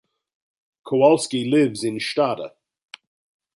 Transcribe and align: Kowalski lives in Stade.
Kowalski 0.83 1.47
lives 1.47 1.83
in 1.83 1.99
Stade. 1.99 2.53